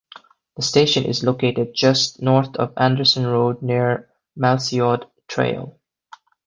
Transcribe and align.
The 0.55 0.63
station 0.63 1.03
is 1.05 1.23
located 1.23 1.75
just 1.75 2.23
north 2.23 2.55
of 2.55 2.73
Anderson 2.75 3.27
Road 3.27 3.61
near 3.61 4.09
Macleod 4.35 5.05
Trail. 5.27 5.79